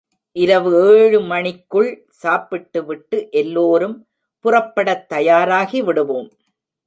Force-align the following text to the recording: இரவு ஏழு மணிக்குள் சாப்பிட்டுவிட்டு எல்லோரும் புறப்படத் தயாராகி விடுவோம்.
இரவு 0.35 0.71
ஏழு 0.97 1.19
மணிக்குள் 1.21 1.89
சாப்பிட்டுவிட்டு 2.07 3.27
எல்லோரும் 3.31 3.95
புறப்படத் 4.45 5.05
தயாராகி 5.09 5.81
விடுவோம். 5.81 6.29